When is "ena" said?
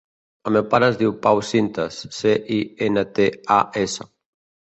2.87-3.03